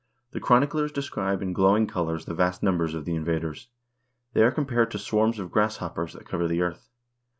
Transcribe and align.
The 0.31 0.39
chroniclers 0.39 0.91
describe 0.91 1.43
in 1.43 1.53
glowing 1.53 1.85
colors 1.85 2.25
the 2.25 2.33
vast 2.33 2.63
numbers 2.63 2.95
of 2.95 3.05
the 3.05 3.13
invaders. 3.13 3.67
They 4.33 4.41
are 4.41 4.49
compared 4.49 4.89
to 4.89 4.97
swarms 4.97 5.37
of 5.37 5.51
grasshoppers 5.51 6.13
that 6.13 6.25
cover 6.25 6.47
the 6.47 6.63
earth. 6.63 6.89